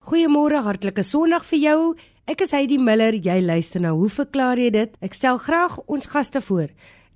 [0.00, 1.80] Goeiemôre, hartlike Sondag vir jou.
[2.24, 3.12] Ek is Heidi Miller.
[3.20, 4.94] Jy luister na Hoe verklaar jy dit?
[5.04, 6.70] Ek stel graag ons gaste voor.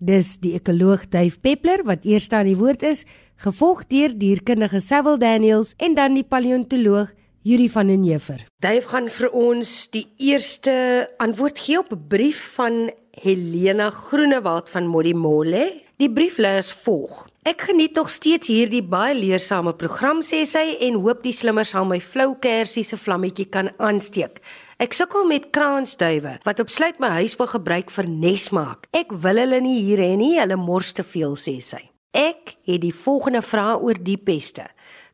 [0.05, 3.07] Dis die ekoloog Dave Peppler wat eers aan die woord is,
[3.41, 7.15] gevolg deur dierkundige Sewil Daniels en dan die paleontoloog
[7.49, 8.45] Yuri van den Heever.
[8.61, 14.93] Dave gaan vir ons die eerste antwoord gee op 'n brief van Helena Groenewald van
[14.93, 15.84] Modimolle.
[16.03, 20.63] Die brief lê as volg: Ek geniet nog steeds hierdie baie leersame program sê sy
[20.83, 24.41] en hoop die slimmer sal my flou kersie se vlammetjie kan aansteek.
[24.83, 28.89] Ek sukkel met kraansduwe wat op sluit my huis wil gebruik vir nes maak.
[28.91, 31.79] Ek wil hulle nie hier hê nie, hulle mors te veel sê sy.
[32.11, 34.67] Ek het die volgende vraag oor die peste.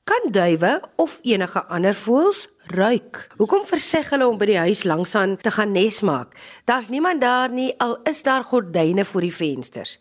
[0.08, 3.26] Kan duwe of enige ander voëls ruik?
[3.36, 6.32] Hoekom verseg hulle om by die huis langsaan te gaan nes maak?
[6.64, 9.98] Daar's niemand daar nie al is daar gordyne voor die vensters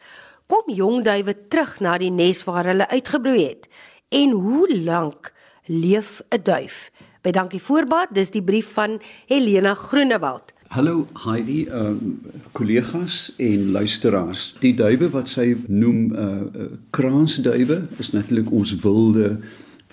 [0.49, 3.67] kom jong duwe terug na die nes waar hulle uitgebroei het.
[4.09, 5.34] En hoe lank
[5.66, 6.90] leef 'n duif?
[7.21, 10.54] By dankie voorbaat, dis die brief van Helena Groenewald.
[10.67, 14.55] Hallo Heidi, ehm um, kollegas en luisteraars.
[14.59, 19.40] Die duwe wat sy noem uh, uh kraansduwe is natuurlik ons wilde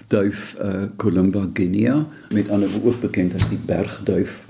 [0.09, 4.45] duif uh Columba guinea, met ander woorde ook bekend as die bergduif.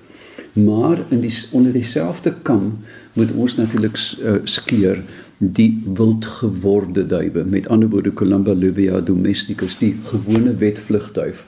[0.53, 2.78] Maar in die onder dieselfde kam
[3.12, 5.03] moet ons natuurlik uh, skeer
[5.39, 11.45] die wildgeworde duwe met ander woorde Columba luvia domesticus die gewone wetvlugduif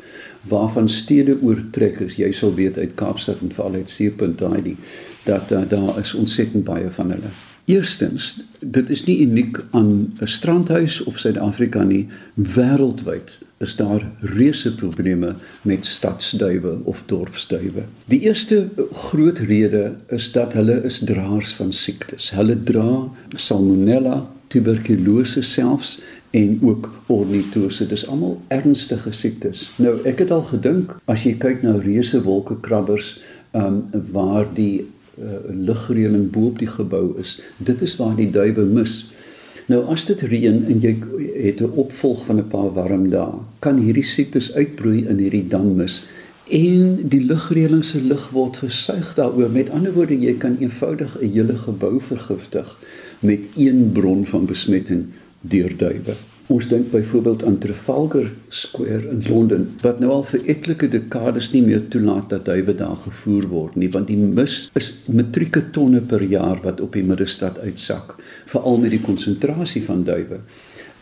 [0.49, 4.77] waarvan stede oortrek is jy sal weet uit Kaapstad en veral uit Seepunt daai die
[5.25, 7.33] dat uh, daar is ontsettend baie van hulle.
[7.69, 14.75] Eerstens dit is nie uniek aan 'n strandhuis of Suid-Afrika nie wêreldwyd is daar reuse
[14.75, 17.83] probleme met stadsduwe of dorpsduwe.
[18.05, 22.31] Die eerste groot rede is dat hulle is draers van siektes.
[22.31, 25.99] Hulle dra salmonella, tuberkulose selfs
[26.31, 27.87] en ook ornitose.
[27.87, 29.67] Dis almal ernstige siektes.
[29.77, 33.17] Nou, ek het al gedink as jy kyk na reuse wolkekrabbers,
[33.57, 34.85] ehm um, waar die
[35.19, 39.01] uh, lugreëling bo op die gebou is, dit is waar die duwe mis.
[39.69, 40.95] Nou as dit reën en jy
[41.45, 46.03] het 'n opvolg van 'n paar warm dae, kan hierdie siektes uitbroei in hierdie dammis
[46.49, 49.51] en die lugreëling se lug word gesuig daaroor.
[49.53, 52.79] Met ander woorde, jy kan eenvoudig 'n hele gebou vergiftig
[53.21, 55.07] met een bron van besmetting
[55.41, 56.17] deur duwe.
[56.49, 61.61] Ons dink byvoorbeeld aan Trafalgar Square in Londen wat nou al vir etlike dekades nie
[61.63, 66.23] meer toelaat dat duwe daar gevoer word nie want die mis is metrieke tonne per
[66.23, 68.17] jaar wat op die middestad uitsak
[68.47, 70.41] veral met die konsentrasie van duwe.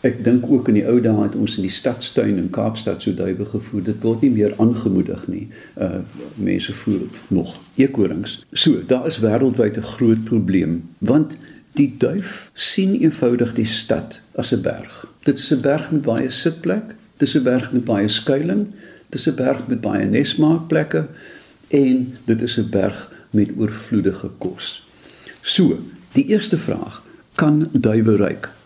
[0.01, 3.13] Ek dink ook in die ou dae het ons in die stadstuin in Kaapstad so
[3.13, 3.83] duwe gevoer.
[3.83, 5.47] Dit word nie meer aangemoedig nie.
[5.75, 6.03] Uh
[6.35, 8.45] mense voer nog eekorings.
[8.53, 11.37] So, daar is wêreldwyd 'n groot probleem want
[11.77, 15.05] Die duif sien eenvoudig die stad as 'n berg.
[15.23, 18.69] Dit is 'n berg met baie sitplek, dit is 'n berg met baie skuilings,
[19.09, 21.07] dit is 'n berg met baie nesmaakplekke
[21.67, 24.87] en dit is 'n berg met oorvloedige kos.
[25.41, 25.79] So,
[26.11, 27.03] die eerste vraag,
[27.35, 28.56] kan duwe ruik?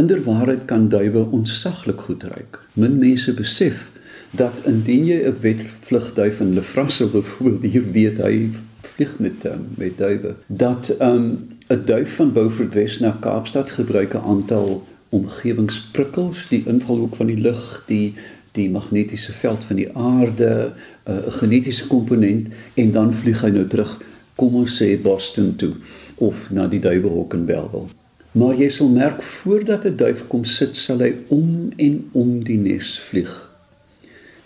[0.00, 2.58] Inderwaarheid kan duwe onsaglik goed ruik.
[2.72, 3.90] Min mense besef
[4.30, 8.48] dat indien jy 'n wetvlugduif in Lefrasse byvoorbeeld hier weet hy
[8.80, 11.26] vlieg met um, met duwe dat um
[11.68, 17.40] 'n duif van Beaufort Wes na Kaapstad gebruik 'n aantal omgewingsprikkels, die invalhoek van die
[17.40, 18.14] lug, die
[18.52, 20.72] die magnetiese veld van die aarde,
[21.04, 24.00] 'n uh, genetiese komponent en dan vlieg hy nou terug,
[24.34, 25.72] kom ons sê Boston toe
[26.14, 27.99] of na die duiwehok in Bellville.
[28.32, 32.58] Maar jy sal merk voordat 'n duif kom sit, sal hy om en om die
[32.58, 33.50] nes vlieg.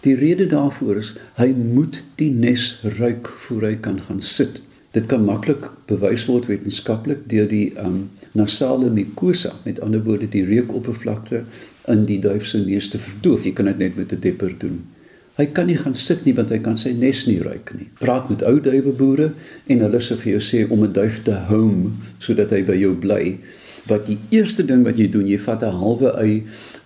[0.01, 4.61] Die rede daarvoor is hy moet die nes ruik voor hy kan gaan sit.
[4.91, 10.45] Dit kan maklik bewys word wetenskaplik deur die um nasale mucosa, met ander woorde die
[10.45, 11.45] reukoppervlakte
[11.89, 13.45] in die duif se neus te verdoof.
[13.45, 14.85] Jy kan dit net met 'n depper doen.
[15.35, 17.89] Hy kan nie gaan sit nie want hy kan sy nes nie ruik nie.
[17.99, 19.33] Praat met ou duiweboere
[19.67, 22.95] en hulle sê vir jou sê om 'n duif te home sodat hy by jou
[22.95, 23.39] bly.
[23.89, 26.43] Wat die eerste ding wat jy doen, jy vat 'n halwe ei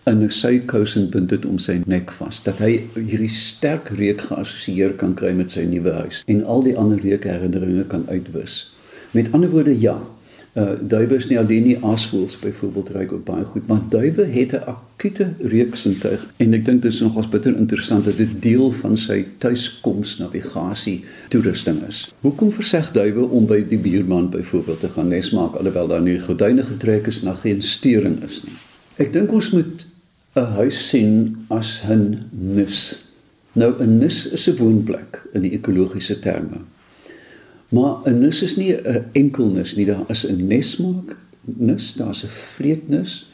[0.07, 4.21] in 'n suikous en bind dit om sy nek vas dat hy hierdie sterk reuk
[4.21, 8.73] geassosieer kan kry met sy nuwe huis en al die ander reukherinneringe kan uitwis.
[9.13, 9.99] Met ander woorde ja,
[10.59, 14.53] uh duwe is nie alleen nie asvoels byvoorbeeld reuk ook baie goed, maar duwe het
[14.53, 18.97] 'n akute reuksintuig en ek dink dit is nogals bitter interessant dat dit deel van
[18.97, 22.09] sy tuiskoms navigasie toerusting is.
[22.21, 26.19] Hoekom verseg duwe om by die buurman byvoorbeeld te gaan nes maak alhoewel daar nie
[26.19, 28.55] gordyne getrek is en geen steuring is nie?
[28.97, 29.87] Ek dink ons moet
[30.35, 32.99] 'n huis sien as 'n nis.
[33.53, 36.59] Nou 'n nis is 'n woonplek in die ekologiese terme.
[37.69, 42.25] Maar 'n nis is nie 'n enkel nis nie, daar is 'n nesmaak nis, daar's
[42.25, 43.27] 'n vreetnis,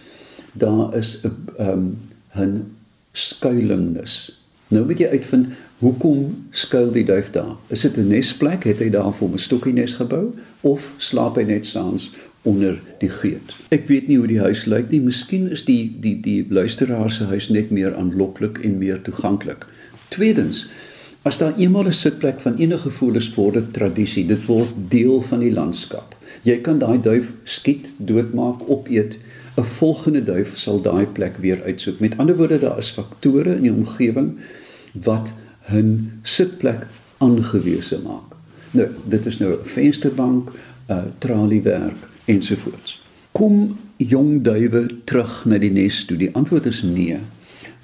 [0.53, 1.87] daar is 'n ehm
[2.35, 2.75] 'n
[3.13, 4.39] skuilingnis.
[4.69, 5.47] Nou moet jy uitvind
[5.85, 7.57] Hoekom skuil die duif daar?
[7.67, 8.65] Is dit 'n nesplek?
[8.65, 12.11] Het hy daar vir 'n stokkie nes gebou of slaap hy net saans
[12.43, 13.55] onder die geet?
[13.69, 15.01] Ek weet nie hoe die huis lyk nie.
[15.01, 19.67] Miskien is die die die luisteraar se huis net meer aanloklik en meer toeganklik.
[20.09, 20.69] Tweedens,
[21.25, 24.27] as daar eendag 'n sitplek van enige gevoel is, word dit tradisie.
[24.27, 26.17] Dit word deel van die landskap.
[26.43, 29.19] Jy kan daai duif skiet, doodmaak, opeet.
[29.57, 31.99] 'n Volgende duif sal daai plek weer uitsoek.
[32.01, 34.37] Met ander woorde, daar is faktore in die omgewing
[34.93, 36.87] wat hun sitplek
[37.19, 38.37] aangewese maak.
[38.71, 43.03] Nou, dit is nou 'n vensterbank, 'n uh, traliewerk ensovoorts.
[43.33, 46.17] Kom jong duwe terug na die nes toe?
[46.17, 47.19] Die antwoord is nee.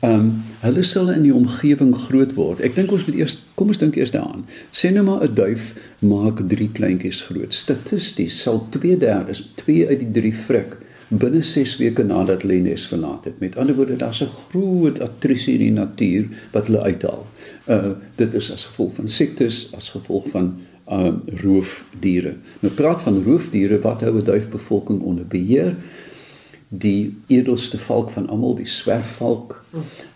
[0.01, 0.29] Ehm um,
[0.61, 2.61] hulle sal in die omgewing groot word.
[2.65, 4.47] Ek dink ons moet eers kom ons dink eers daaraan.
[4.73, 7.53] Sê nou maar 'n duif maak 3 kleintjies groot.
[7.53, 10.77] Statisties sal 2/3, 2 uit die 3 vrek
[11.11, 13.41] binne 6 weke nadat hulle nes verlaat het.
[13.43, 17.27] Met ander woorde, daar's 'n groot attrisie in die natuur wat hulle uithaal.
[17.69, 20.55] Uh dit is as gevolg van siektes, as gevolg van
[20.89, 21.13] uh
[21.43, 22.35] roofdiere.
[22.61, 25.75] Nou praat van roofdiere wat hou 'n duifbevolking onder beheer.
[26.71, 29.57] Die edelste valk van almal, die swerfvalk,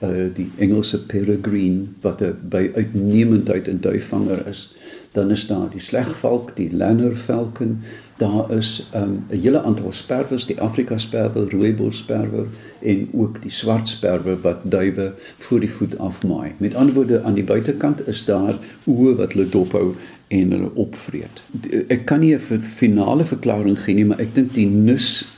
[0.06, 4.74] uh die Engelse peregrine wat 'n by uitnemendheid in duifvanger is.
[5.12, 7.80] Dan is daar die slegvalk, die lanner falcon,
[8.16, 12.46] daar is um, 'n hele aantal sperwers, die Afrika sperwer, rooibos sperwer
[12.80, 16.52] en ook die swart sperwer wat duwe voor die voet afmaai.
[16.56, 18.54] Met ander woorde aan die buitekant is daar
[18.84, 19.94] oë wat hulle dophou
[20.28, 21.42] en hulle opvreet.
[21.88, 25.33] Ek kan nie 'n finale verklaring gee nie, maar ek dink die nus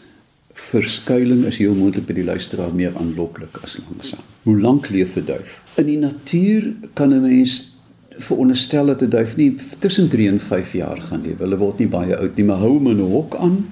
[0.67, 4.25] verskuiling is heel moontlik by die luisteraar meer aanloklik as langsaan.
[4.43, 5.63] Hoe lank leef 'n duif?
[5.77, 7.77] In die natuur kan 'n mens
[8.19, 11.43] veronderstel dat 'n duif nie tussen 3 en 5 jaar gaan lewe.
[11.43, 13.69] Hulle word nie baie oud nie, maar hou hom in 'n hok aan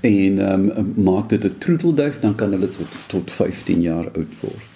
[0.00, 4.34] en ehm um, maak dit 'n troetelduif, dan kan hulle tot tot 15 jaar oud
[4.40, 4.74] word.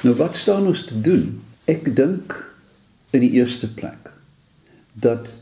[0.00, 1.40] Nou wat staan ons te doen?
[1.64, 2.54] Ek dink
[3.10, 4.12] in die eerste plek
[4.92, 5.34] dat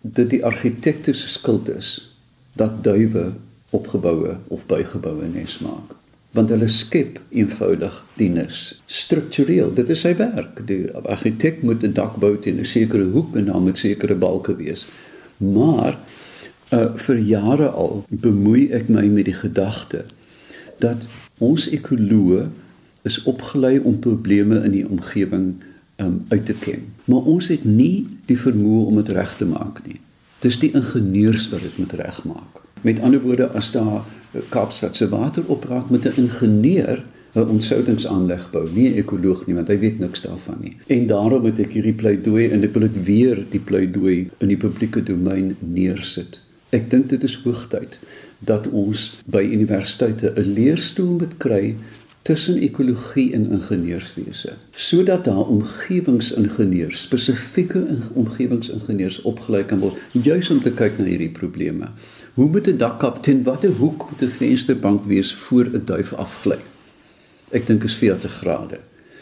[0.00, 2.16] dit die argitekte se skuld is
[2.52, 3.32] dat duwe
[3.70, 5.94] opgeboue of bygeboue nes maak.
[6.36, 10.60] Want hulle skep eenvoudig dienes struktureel dit is sy werk.
[10.68, 14.56] Die argitek moet 'n dak bou teen 'n sekere hoek en dan moet sekere balke
[14.56, 14.86] wees.
[15.36, 15.98] Maar
[16.72, 20.04] uh, vir jare al bemoei ek my met die gedagte
[20.78, 21.06] dat
[21.38, 22.48] ons ekoloë
[23.02, 25.54] is opgelei om probleme in die omgewing
[25.96, 26.92] um, uit te ken.
[27.04, 30.00] Maar ons het nie die vermoë om dit reg te maak nie.
[30.40, 34.04] Dis die ingenieurs wat dit moet regmaak met ander woorde as daar
[34.48, 37.04] Kaapstad se water opraak met 'n ingenieur
[37.34, 40.76] 'n ontsoutingsaanleg bou, nie 'n ekoloog nie, want hy weet niks daarvan nie.
[40.86, 44.56] En daarom het ek hierdie pleidooi en ek wil dit weer die pleidooi in die
[44.56, 46.40] publieke domein neersit.
[46.70, 47.98] Ek dink dit is hoogtyd
[48.38, 51.76] dat ons by universiteite 'n leerstoel moet kry
[52.22, 60.72] tussen ekologie en ingenieurswese sodat daar omgewingsingenieurs spesifieke omgewingsingenieurs opgelei kan word juis om te
[60.80, 61.88] kyk na hierdie probleme
[62.38, 66.58] Hoe moet 'n dakkap teen watter hoek moet 'n vensterbank wees voor 'n duif afgly?
[67.50, 68.78] Ek dink is 40 grade.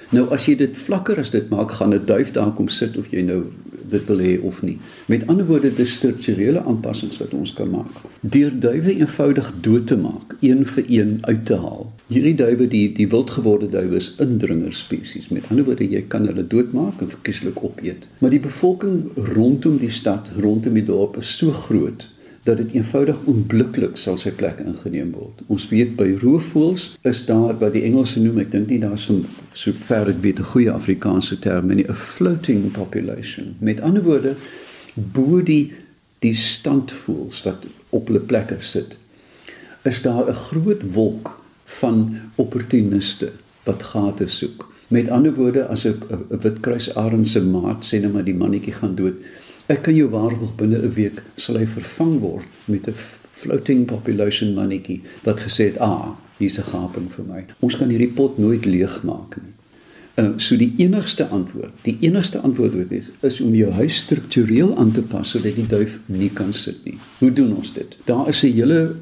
[0.08, 3.06] Nou as jy dit vlakker as dit maak, gaan 'n duif daar kom sit of
[3.10, 3.44] jy nou
[3.88, 4.78] dit wil hê of nie.
[5.06, 7.90] Met ander woorde, dis strukturele aanpassings wat ons kan maak.
[8.20, 11.92] Deur duwe eenvoudig dood te maak, een vir een uit te haal.
[12.06, 15.28] Hierdie duwe, die die wildgeworde duwe is indringer spesies.
[15.28, 18.06] Met ander woorde, jy kan hulle doodmaak en verkieslik opeet.
[18.18, 22.08] Maar die bevolking rondom die stad, rondom die dorp is so groot
[22.46, 25.40] dat dit eenvoudig onmiddellik sal sy plek ingeneem word.
[25.52, 29.18] Ons weet by roofvoëls is daar wat die Engelse noem, ek dink nie daar so
[29.56, 33.56] so ver ek weet 'n goeie Afrikaanse term nie, 'n floating population.
[33.58, 34.36] Met ander woorde,
[34.94, 35.72] bo die
[36.20, 38.96] die standvoëls wat op hulle plekke sit,
[39.82, 41.34] is daar 'n groot wolk
[41.64, 43.32] van opportuniste
[43.64, 44.72] wat gate soek.
[44.88, 45.98] Met ander woorde, as 'n
[46.28, 49.14] witkruisarend se maat sê net maar die mannetjie gaan dood,
[49.66, 52.94] Ek kan jou waarborg binne 'n week sal hy vervang word met 'n
[53.34, 57.44] floating population mannetjie wat gesê het, "Ah, hier's 'n gaping vir my.
[57.60, 59.52] Ons kan hierdie pot nooit leegmaak nie."
[60.18, 64.76] Uh so die enigste antwoord, die enigste antwoord wat is, is om jou huis struktureel
[64.78, 66.98] aan te pas sodat die duif nie kan sit nie.
[67.18, 67.96] Hoe doen ons dit?
[68.04, 68.96] Daar is 'n hele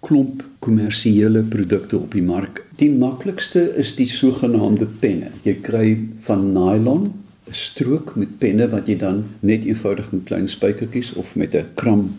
[0.00, 2.64] klomp kommersiële produkte op die mark.
[2.76, 5.30] Die maklikste is die sogenaamde penne.
[5.42, 7.12] Jy kry van nylon
[7.50, 12.16] strook met penne wat jy dan net eenvoudig met klein spykertjies of met 'n kram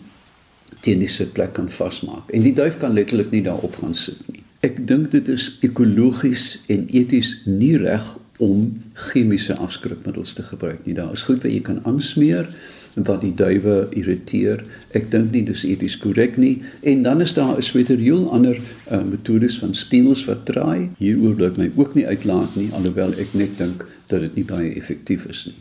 [0.80, 2.30] teen die sitplek kan vasmaak.
[2.30, 4.42] En die duif kan letterlik nie daarop gaan sit nie.
[4.60, 10.94] Ek dink dit is ekologies en eties nie reg om chemiese afskrikmiddels te gebruik nie.
[10.94, 12.48] Daar is goed wat jy kan aansmeer
[12.94, 14.64] wat die duwe irriteer.
[14.92, 16.60] Ek dink nie dis eties korrek nie.
[16.82, 20.90] En dan is daar 'n sweterjoel ander uh, metodes van spieels wat draai.
[20.98, 24.44] Hieroor wil ek my ook nie uitlaat nie alhoewel ek net dink dat dit nie
[24.44, 25.56] baie effektief is nie.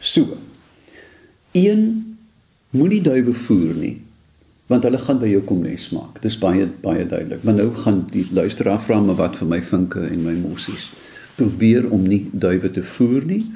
[0.00, 0.36] So.
[1.52, 2.16] Een
[2.70, 3.96] moenie duwe voer nie
[4.68, 6.20] want hulle gaan by jou kom nes maak.
[6.20, 7.40] Dis baie baie duidelik.
[7.42, 10.90] Maar nou gaan die luisteraar vra maar wat vir my vinke en my mossies.
[11.36, 13.46] Probeer om nie duwe te voer nie.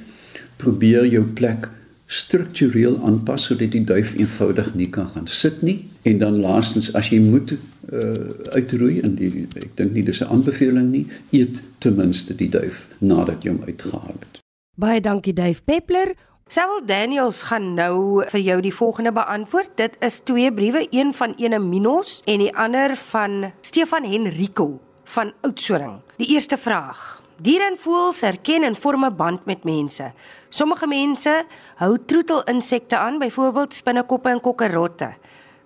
[0.57, 1.69] Probeer jou plek
[2.13, 5.79] struktureel aanpas sodat die duif eenvoudig nie kan gaan sit nie.
[6.03, 8.13] En dan laastens as jy moet uh,
[8.53, 12.89] uitroei en die ek dink nie dis 'n aanbeveling nie, eet ten minste die duif
[12.99, 14.41] nadat jy hom uitgehaal het.
[14.77, 16.15] Baie dankie Dave Peppler.
[16.53, 19.71] Sel Daniels gaan nou vir jou die volgende beantwoord.
[19.77, 25.33] Dit is twee briewe, een van ene Minos en die ander van Stefan Henrico van
[25.41, 26.03] Oudtshoorn.
[26.17, 30.13] Die eerste vraag: Diere en voëls herken en vorm 'n band met mense.
[30.49, 31.45] Sommige mense
[31.77, 35.15] hou troetelinsekte aan, byvoorbeeld spinnekoppe en kokkerotte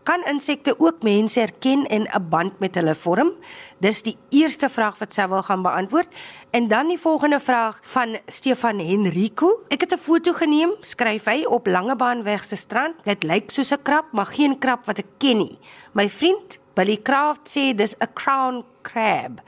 [0.06, 3.32] kan insekte ook mense herken en 'n band met hulle vorm?
[3.78, 6.08] Dis die eerste vraag wat sy wil gaan beantwoord.
[6.50, 9.62] En dan die volgende vraag van Stefan Henrico.
[9.68, 12.94] Ek het 'n foto geneem, skryf hy op Langebaanweg se strand.
[13.04, 15.58] Dit lyk soos 'n krab, maar geen krab wat ek ken nie.
[15.92, 19.40] My vriend Billy Craft sê dis 'n crown crab.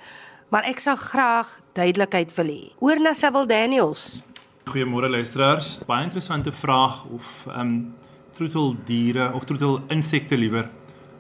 [0.49, 2.62] Maar ek sou graag duidelikheid wil hê.
[2.81, 4.23] Oor na Sewil Daniels.
[4.69, 5.75] Goeiemôre luisteraars.
[5.85, 7.75] Baie interessante vraag of ehm um,
[8.38, 10.69] troeteldiere of troetel insekte liewer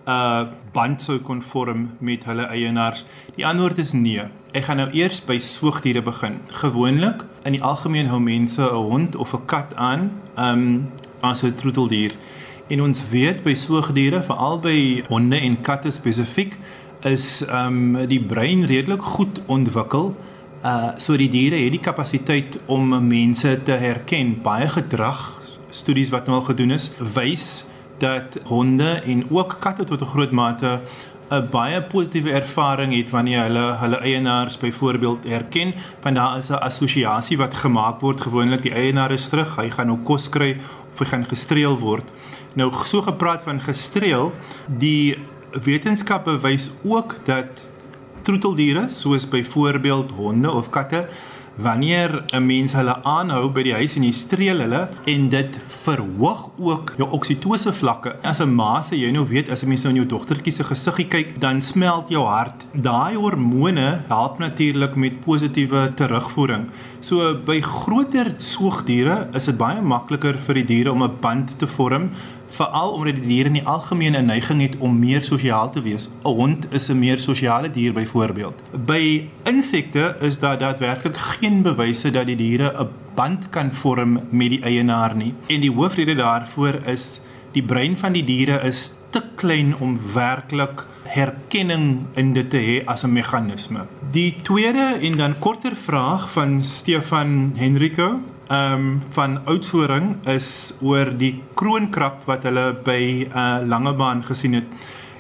[0.08, 3.04] 'n uh, band sou kon vorm met hulle eienaars?
[3.36, 4.22] Die antwoord is nee.
[4.52, 6.40] Ek gaan nou eers by soogdiere begin.
[6.48, 10.88] Gewoonlik in die algemeen hou mense 'n hond of 'n kat aan, um
[11.20, 12.16] as 'n troeteldier.
[12.68, 16.56] En ons weet by soogdiere, veral by honde en katte spesifiek,
[17.06, 20.16] is um die brein redelik goed ontwikkel.
[20.64, 24.40] Uh so die diere het die kapasiteit om mense te herken.
[24.42, 25.40] Baie gedrag
[25.70, 27.64] studies wat nou al gedoen is, wys
[27.98, 30.80] dat honde en ook katte tot 'n groot mate
[31.30, 36.62] 'n baie positiewe ervaring het wanneer hulle hulle eienaars byvoorbeeld herken, want daar is 'n
[36.64, 40.56] assosiasie wat gemaak word gewoonlik die eienaar is terug, hy gaan nou kos kry
[40.92, 42.04] of hy gaan gestreel word.
[42.54, 44.32] Nou so gepraat van gestreel,
[44.66, 45.18] die
[45.52, 47.46] wetenskap bewys ook dat
[48.22, 51.06] troeteldiere soos byvoorbeeld honde of katte
[51.58, 56.50] wanneer 'n mens hulle aanhou by die huis en jy streel hulle en dit verhoog
[56.58, 58.14] ook jou oksitose vlakke.
[58.22, 60.64] As 'n ma se jy nou weet as 'n mens nou in jou dogtertjie se
[60.64, 62.66] gesiggie kyk, dan smelt jou hart.
[62.72, 66.70] Daai hormone help natuurlik met positiewe terugvoering.
[67.00, 71.66] So by groter soogdiere is dit baie makliker vir die diere om 'n band te
[71.66, 72.10] vorm
[72.48, 76.10] veral omdat die diere in die algemeen 'n neiging het om meer sosiaal te wees.
[76.24, 78.62] 'n Hond is 'n meer sosiale dier byvoorbeeld.
[78.86, 84.48] By insekte is daar daadwerklik geen bewyse dat die diere 'n band kan vorm met
[84.48, 85.34] die eienaar nie.
[85.46, 87.20] En die hoofrede daarvoor is
[87.52, 92.84] die brein van die diere is te klein om werklik herkenning in dit te hê
[92.84, 93.86] as 'n meganisme.
[94.10, 101.10] Die tweede en dan korter vraag van Stefan Henrico ehm um, van Oudtshoorn is oor
[101.18, 104.64] die kroonkrab wat hulle by 'n uh, eh, langebaan gesien het.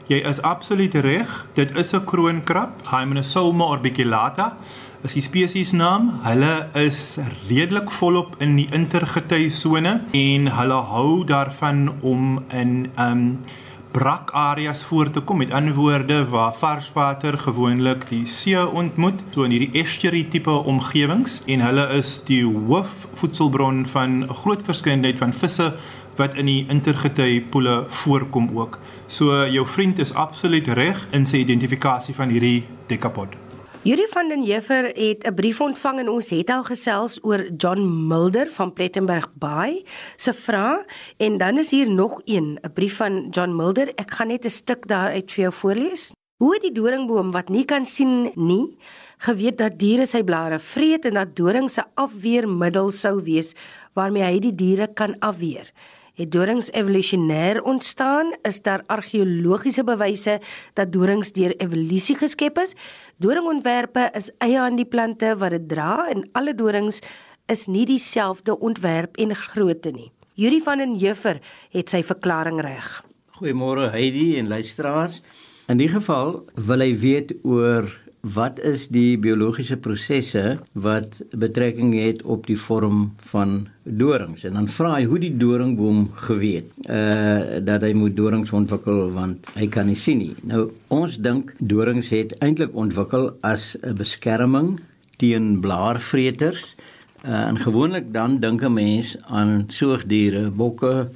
[0.08, 4.56] Jy is absoluut reg, dit is 'n kroonkrab, Hymenosoma orbicillata
[5.04, 6.20] is die spesiesnaam.
[6.22, 7.18] Hulle is
[7.48, 13.38] redelik volop in die intergety sone en hulle hou daarvan om in ehm um,
[13.92, 19.46] brak areas voor te kom met ander woorde waar varswater gewoonlik die see ontmoet so
[19.48, 25.32] in hierdie estuary tipe omgewings en hulle is die hoofvoedselbron van 'n groot verskeidenheid van
[25.32, 25.72] visse
[26.18, 28.78] wat in die intergety poele voorkom ook.
[29.06, 33.47] So jou vriend is absoluut reg in sy identifikasie van hierdie decapod.
[33.86, 38.06] Yuri van den Heever het 'n brief ontvang en ons het al gesels oor John
[38.06, 39.84] Mulder van Plettenberg Bay
[40.16, 40.84] se vraag
[41.16, 43.94] en dan is hier nog een, 'n brief van John Mulder.
[43.94, 46.12] Ek gaan net 'n stuk daaruit vir jou voorlees.
[46.36, 48.76] Hoe die doringboom wat nie kan sien nie,
[49.18, 53.54] geweet dat diere sy blare vreet en dat doring se afweermiddel sou wees
[53.92, 55.70] waarmee hy die diere kan afweer.
[56.18, 58.32] Het dorings evolusionêr ontstaan?
[58.42, 60.40] Is daar argeologiese bewyse
[60.74, 62.72] dat dorings deur evolusie geskep is?
[63.22, 66.98] Doringontwerpe is eie aan die plante wat dit dra en alle dorings
[67.46, 70.10] is nie dieselfde ontwerp en grootte nie.
[70.34, 71.38] Yuri van den Heever
[71.70, 72.90] het sy verklaring reg.
[73.38, 75.20] Goeiemôre Heidi en luisteraars.
[75.70, 77.86] In die geval wil hy weet oor
[78.34, 84.44] wat is die biologiese prosesse wat betrekking het op die vorm van dorings?
[84.44, 89.48] En dan vra hy hoe die doringboom geweet uh dat hy moet dorings ontwikkel want
[89.54, 90.34] hy kan nie sien nie.
[90.42, 94.78] Nou ons dink dorings het eintlik ontwikkel as 'n beskerming
[95.18, 96.74] teen blaarvreters.
[97.26, 101.10] Uh, en gewoonlik dan dink 'n mens aan soogdiere bokke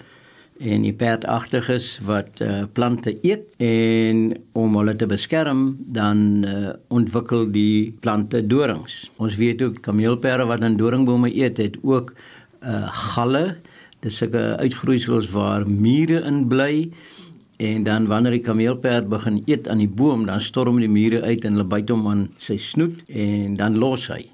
[0.63, 4.29] en die perdagtiges wat uh, plante eet en
[4.59, 5.65] om hulle te beskerm
[5.95, 9.09] dan uh, ontwikkel die plante dorings.
[9.23, 12.15] Ons weet ook kameelperde wat aan doringbome eet het ook
[12.63, 13.57] uh galle.
[14.03, 16.91] Dis sulke uitgroeisels waar mure in bly.
[17.63, 21.45] En dan wanneer die kameelperd begin eet aan die boom, dan storm die mure uit
[21.45, 24.32] en hulle byt hom aan sy snoet en dan los hy.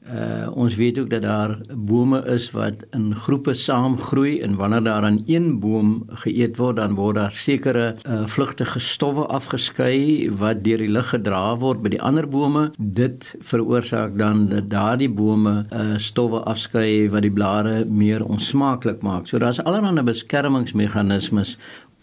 [0.00, 5.02] Uh ons weet ook dat daar bome is wat in groepe saamgroei en wanneer daar
[5.02, 5.90] aan een boom
[6.22, 11.56] geëet word dan word daar sekere uh vlugtige stowwe afgeskei wat deur die lug gedra
[11.60, 12.70] word by die ander bome.
[12.78, 19.28] Dit veroorsaak dan dat daardie bome uh stowwe afskei wat die blare meer onsmaaklik maak.
[19.28, 21.58] So daar's allerlei beskermingsmeganismes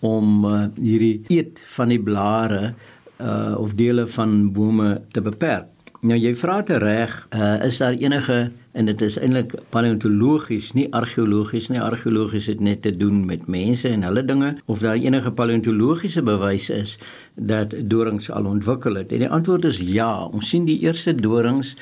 [0.05, 2.75] om uh, hierdie eet van die blare
[3.17, 5.76] uh of dele van bome te beperk.
[6.05, 10.85] Nou jy vra te reg, uh, is daar enige en dit is eintlik paleontologies, nie
[10.93, 11.79] argeologies nie.
[11.81, 16.69] Argeologies het net te doen met mense en hulle dinge of daar enige paleontologiese bewys
[16.69, 16.97] is
[17.33, 19.11] dat dorings al ontwikkel het.
[19.11, 20.11] En die antwoord is ja.
[20.29, 21.73] Ons sien die eerste dorings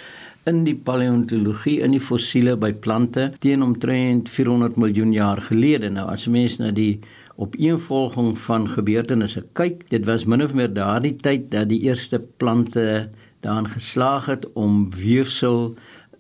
[0.48, 5.92] in die paleontologie in die fossiele by plante teen omtrent 400 miljoen jaar gelede.
[5.92, 7.02] Nou as mense na die
[7.36, 13.10] opeenvolging van gebeurtenisse kyk, dit was min of meer daardie tyd dat die eerste plante
[13.46, 15.76] daarin geslaag het om weefsel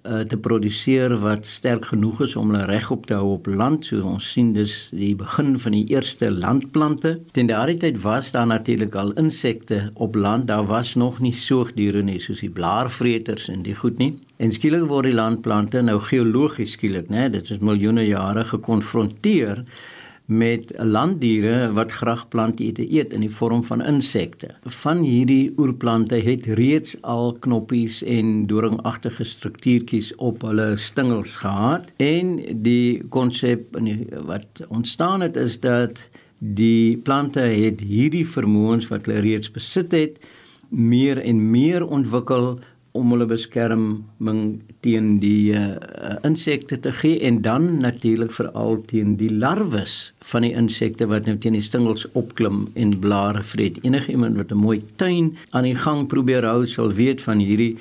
[0.06, 3.86] uh, te produseer wat sterk genoeg is om hulle regop te hou op land.
[3.86, 7.16] So ons sien dus die begin van die eerste landplante.
[7.34, 10.48] Ten daardie tyd was daar natuurlik al insekte op land.
[10.48, 14.14] Daar was nog nie soogdiere nie soos die blaarvreters en die goed nie.
[14.38, 17.30] En skielik word die landplante nou geologies skielik, né?
[17.32, 19.64] Dit is miljoene jare gekonfronteer
[20.26, 24.56] met landdiere wat graag plantjies eet in die vorm van insekte.
[24.64, 32.40] Van hierdie oerplante het reeds al knoppies en doringagtige struktuurtjies op hulle stingels gehad en
[32.66, 33.78] die konsep
[34.26, 40.20] wat ontstaan het is dat die plante het hierdie vermoëns wat hulle reeds besit het
[40.70, 42.60] meer en meer ontwikkel
[42.96, 44.42] om hulle beskerming
[44.86, 45.76] teen die uh,
[46.28, 51.36] insekte te gee en dan natuurlik veral teen die larwes van die insekte wat nou
[51.42, 53.82] teen die stingels opklim en blare vreet.
[53.84, 57.76] Enige iemand wat 'n mooi tuin aan die gang probeer hou, sal weet van hierdie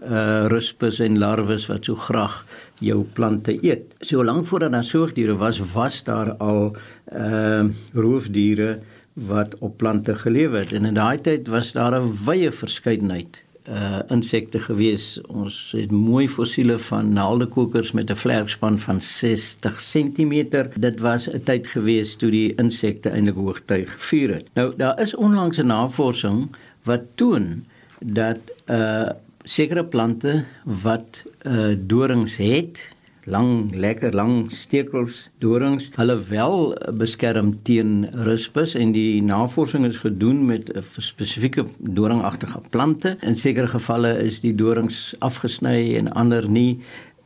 [0.00, 2.46] uh ruspus en larwes wat so graag
[2.80, 3.84] jou plante eet.
[4.00, 6.76] So lank voordat daar soogdiere was, was daar al
[7.12, 8.78] uh roofdiere
[9.14, 13.98] wat op plante geleef het en in daai tyd was daar 'n wye verskeidenheid uh
[14.10, 15.20] insekte gewees.
[15.30, 20.66] Ons het mooi fossiele van naaldekokers met 'n vlerkspan van 60 cm.
[20.74, 24.46] Dit was 'n tyd gewees toe die insekte eintlik hoogtuig gevier het.
[24.54, 26.48] Nou daar is onlangs 'n navorsing
[26.82, 27.64] wat toon
[27.98, 29.08] dat uh
[29.42, 35.90] sekere plante wat uh dorings het lang lekker lang stekels dorings.
[35.96, 43.16] Hulle wel beskerm teen rispus en die navorsing is gedoen met 'n spesifieke doringagtige plante.
[43.20, 46.80] In sekere gevalle is die dorings afgesny en ander nie.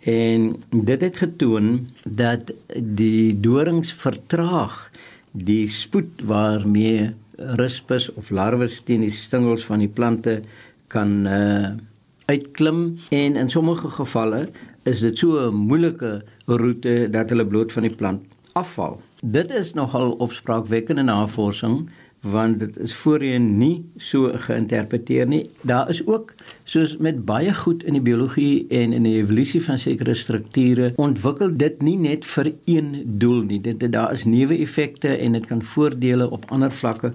[0.04, 4.90] En dit het getoon dat die dorings vertraag
[5.32, 10.42] die spoed waarmee rispus of larwes teen die stingels van die plante
[10.86, 11.70] kan uh,
[12.24, 12.98] uitklim.
[13.10, 14.48] En in sommige gevalle
[14.84, 19.00] is dit so 'n moeilike roete dat hulle bloot van die plant afval.
[19.20, 21.88] Dit is nogal opspraakwekkende navorsing
[22.24, 25.50] want dit is voorheen nie so geïnterpreteer nie.
[25.60, 26.32] Daar is ook
[26.64, 31.56] soos met baie goed in die biologie en in die evolusie van sekere strukture ontwikkel
[31.56, 33.60] dit nie net vir een doel nie.
[33.60, 37.12] Dit daar is neeweffekte en dit kan voordele op ander vlakke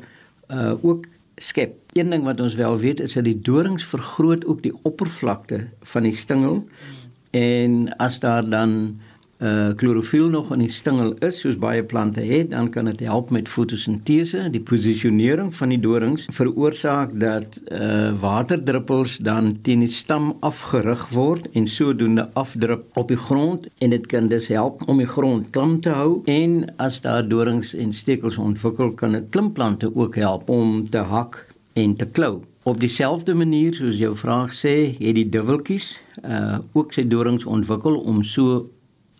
[0.49, 1.05] uh ook
[1.35, 1.73] skep.
[1.93, 6.03] Een ding wat ons wel weet is dat die dorings vergroot ook die oppervlakte van
[6.03, 6.53] die stingel.
[6.53, 6.98] Hmm
[7.31, 8.99] En as daar dan
[9.39, 13.29] uh klorofiel nog in die stingel is soos baie plante het, dan kan dit help
[13.31, 14.49] met fotosintese.
[14.51, 21.47] Die posisionering van die dorings veroorsaak dat uh waterdruppels dan teen die stam afgerig word
[21.53, 25.79] en sodoende afdrup op die grond en dit kan dus help om die grond klam
[25.81, 30.89] te hou en as daar dorings en stekels ontwikkel, kan dit klimplante ook help om
[30.89, 32.41] te hak en te klou.
[32.69, 35.87] Op dieselfde manier soos jou vraag sê, het die dubbeltjies
[36.21, 38.59] uh ook sy dorings ontwikkel om so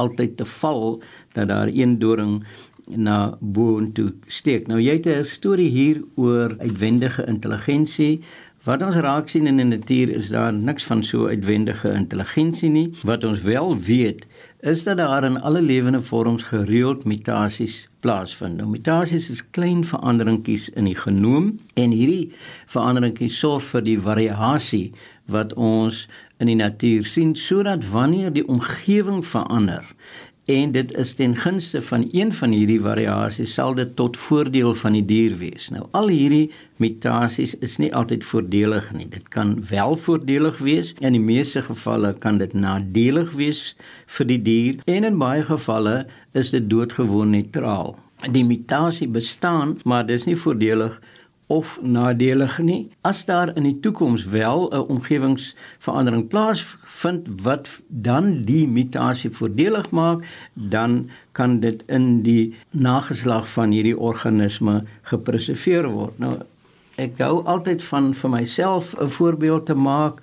[0.03, 0.99] altyd te val
[1.33, 2.43] dat daar een doring
[2.93, 4.69] na boontoe steek.
[4.69, 8.21] Nou jy het 'n storie hier oor uitwendige intelligensie.
[8.69, 12.89] Wat ons raak sien in die natuur is daar niks van so uitwendige intelligensie nie.
[13.01, 14.27] Wat ons wel weet
[14.59, 18.57] is dat daar in alle lewende vorms gereeld mutasies plaasvind.
[18.57, 22.31] Nou mutasies is klein veranderingkies in die genoom en hierdie
[22.67, 24.91] veranderingkies sorg vir die variasie
[25.31, 26.07] wat ons
[26.43, 29.85] in die natuur sien sodat wanneer die omgewing verander
[30.49, 34.95] en dit is ten gunste van een van hierdie variasies sal dit tot voordeel van
[34.97, 35.67] die dier wees.
[35.69, 36.49] Nou al hierdie
[36.81, 39.05] mutasies is nie altyd voordelig nie.
[39.13, 43.61] Dit kan wel voordelig wees en in die meeste gevalle kan dit nadelig wees
[44.17, 46.01] vir die dier en in baie gevalle
[46.33, 47.93] is dit doodgewoon neutraal.
[48.33, 50.97] Die mutasie bestaan, maar dis nie voordelig
[51.49, 52.91] of nadelig nie.
[53.01, 60.25] As daar in die toekoms wel 'n omgewingsverandering plaasvind wat dan die mutasie voordelig maak,
[60.53, 66.19] dan kan dit in die nageslag van hierdie organisme gepreserveer word.
[66.19, 66.37] Nou
[66.95, 70.21] ek hou altyd van vir myself 'n voorbeeld te maak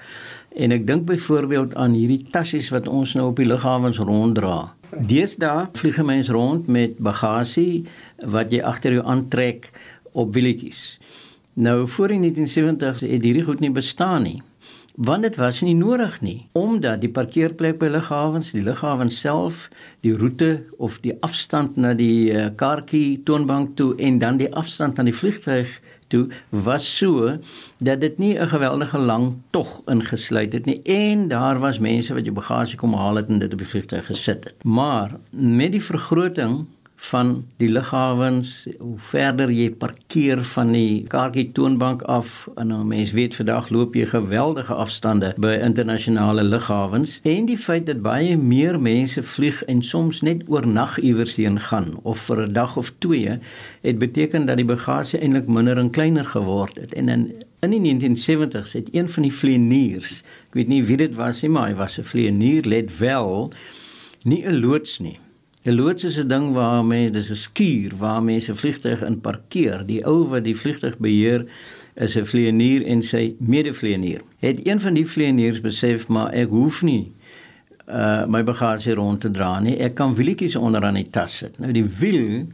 [0.56, 4.72] en ek dink byvoorbeeld aan hierdie tassies wat ons nou op die lughawens ronddra.
[4.90, 7.84] Deesdae vlieg mense rond met bagasie
[8.24, 9.70] wat jy agter jou aantrek
[10.16, 10.98] op wielietjies.
[11.52, 14.42] Nou voor die 1970s het hierdie goed nie bestaan nie.
[14.96, 19.66] Want dit was nie nodig nie, omdat die parkeerplek by lughawens, die lughawen self,
[20.00, 24.98] die roete of die afstand na die uh, kaartjie toonbank toe en dan die afstand
[24.98, 25.74] aan die vliegtuig
[26.08, 27.34] toe was so
[27.78, 32.24] dat dit nie 'n geweldige lang tog ingesluit het nie en daar was mense wat
[32.24, 34.64] jou bagasie kom haal het en dit op die vliegtuig gesit het.
[34.64, 42.02] Maar met die vergroting van die lughawens, hoe verder jy parkeer van die kaartjie toonbank
[42.02, 47.58] af, en nou mense weet vandag loop jy geweldige afstande by internasionale lughawens en die
[47.58, 52.46] feit dat baie meer mense vlieg en soms net oornag iewers heen gaan of vir
[52.46, 53.38] 'n dag of twee,
[53.82, 57.32] het beteken dat die bagasie eintlik minder en kleiner geword het en in
[57.66, 61.50] In die 1970s het een van die vlieëniers, ek weet nie wie dit was nie,
[61.50, 63.50] maar hy was 'n vlieënier, let wel,
[64.22, 65.18] nie 'n loods nie.
[65.66, 69.86] 'n Loods is 'n ding waar mense dis 'n skuur waar mense vliegtuig in parkeer.
[69.86, 71.46] Die ou wat die vliegtuig beheer
[71.94, 74.20] is 'n vlieënier en sy medevlieënier.
[74.38, 77.12] Het een van die vlieëniers besef maar ek hoef nie
[77.88, 79.76] uh my bagasie rond te dra nie.
[79.78, 81.58] Ek kan wielietjies onder aan die tas sit.
[81.58, 82.46] Nou die wiel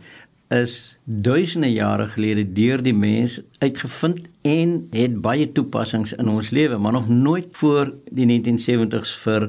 [0.48, 6.77] is duisende jare gelede deur die mens uitgevind en het baie toepassings in ons lewe,
[6.79, 9.48] maar nog nooit voor die 1970s vir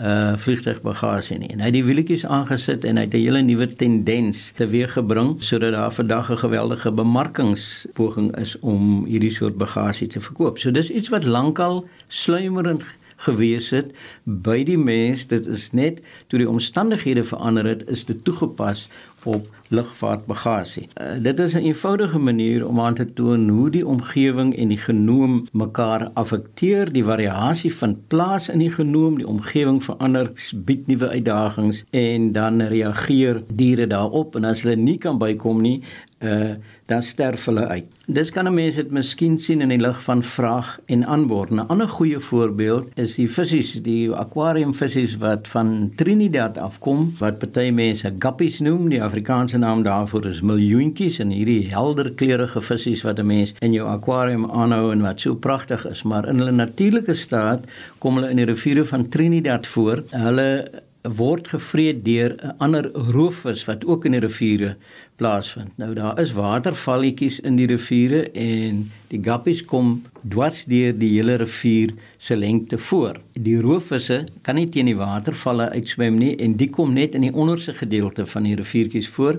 [0.00, 1.48] uh vliegtuigbagasie nie.
[1.52, 5.72] En hy het die wielietjies aangesit en hy het 'n hele nuwe tendens teweeggebring sodat
[5.72, 10.58] daar vandag 'n geweldige bemarkingspoging is om hierdie soort bagasie te verkoop.
[10.58, 12.84] So dis iets wat lankal sluimerend
[13.16, 13.92] gewees het
[14.24, 15.26] by die mens.
[15.26, 18.88] Dit is net toe die omstandighede verander het, is dit toegepas
[19.24, 20.88] op lugvaartbagasie.
[21.00, 24.78] Uh, dit is 'n eenvoudige manier om aan te toon hoe die omgewing en die
[24.78, 26.92] genoom mekaar affekteer.
[26.92, 32.62] Die variasie van plaas in die genoom, die omgewing verander, bied nuwe uitdagings en dan
[32.62, 35.82] reageer diere daarop en as hulle nie kan bykom nie,
[36.20, 36.54] uh
[36.90, 37.84] dan sterf hulle uit.
[38.06, 41.50] Dis kan 'n mens dit miskien sien in die lig van vraag en aanbod.
[41.50, 47.70] 'n Ander goeie voorbeeld is die visse, die aquariumvisse wat van Trinidad afkom, wat party
[47.70, 53.18] mense guppies noem, die Afrikaanse naam daarvoor is miljoentjies en hierdie helder kleurende visse wat
[53.18, 57.14] 'n mens in jou aquarium aanhou en wat so pragtig is, maar in hulle natuurlike
[57.14, 57.64] staat
[57.98, 60.02] kom hulle in die riviere van Trinidad voor.
[60.10, 60.70] Hulle
[61.02, 64.76] word gevreet deur 'n ander roofvis wat ook in die riviere
[65.16, 65.76] plaasvind.
[65.76, 71.34] Nou daar is watervalletjies in die riviere en die guppies kom dwars deur die hele
[71.34, 73.20] rivier se lengte voor.
[73.32, 77.34] Die roofvisse kan nie teen die watervalle uitswem nie en die kom net in die
[77.34, 79.38] onderste gedeelte van die riviertjies voor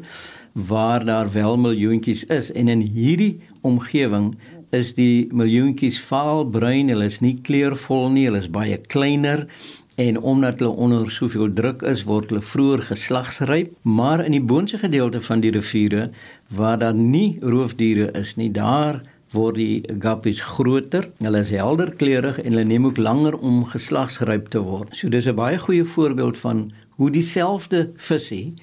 [0.53, 4.35] waar daar wel miljoentjies is en in hierdie omgewing
[4.71, 9.47] is die miljoentjies vaalbruin, hulle is nie kleurvol nie, hulle is baie kleiner
[9.95, 14.77] en omdat hulle onder soveel druk is word hulle vroeër geslagsryp maar in die boonste
[14.77, 16.09] gedeelte van die riviere
[16.47, 19.01] waar daar nie roofdiere is nie daar
[19.31, 21.07] word die guppies groter.
[21.23, 24.95] Hulle is helder kleurig en hulle neem ook langer om geslagsryp te word.
[24.95, 28.53] So dis 'n baie goeie voorbeeld van hoe dieselfde visie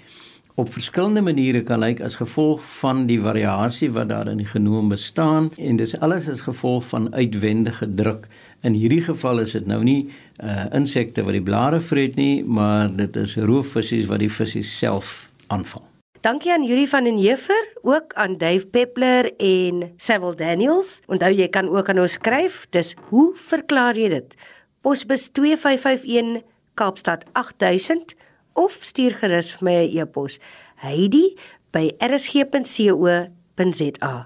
[0.55, 4.89] op verskillende maniere kan lyk as gevolg van die variasie wat daar in die genoom
[4.89, 5.51] bestaan.
[5.57, 8.27] En dis alles as gevolg van uitwendige druk
[8.67, 10.11] In hierdie geval is dit nou nie
[10.43, 15.31] uh insekte wat die blare vreet nie, maar dit is roofvisse wat die visse self
[15.47, 15.85] aanval.
[16.21, 21.01] Dankie aan Yuri van den Heever, ook aan Dave Peppler en Sewil Daniels.
[21.07, 22.67] Onthou jy kan ook aan ons skryf.
[22.75, 24.35] Dis hoe verklaar jy dit?
[24.83, 26.43] Posbus 2551
[26.75, 28.15] Kaapstad 8000
[28.59, 30.39] of stuur gerus vir my 'n e-pos.
[30.83, 31.37] Heidi
[31.71, 33.31] by rsg.co.za.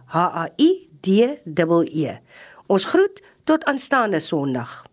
[0.07, 1.37] H A I D E
[1.93, 2.19] E.
[2.67, 4.92] Ons groet tot aanstaande Sondag.